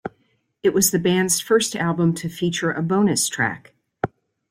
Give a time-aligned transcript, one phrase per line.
[0.63, 3.75] It was the band's first album to feature a bonus track.